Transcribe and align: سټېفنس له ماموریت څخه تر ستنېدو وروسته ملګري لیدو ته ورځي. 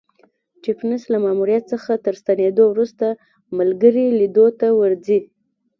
سټېفنس 0.57 1.01
له 1.13 1.17
ماموریت 1.25 1.63
څخه 1.73 1.91
تر 2.05 2.13
ستنېدو 2.21 2.63
وروسته 2.69 3.05
ملګري 3.57 4.05
لیدو 4.19 4.47
ته 4.59 4.67
ورځي. 4.79 5.19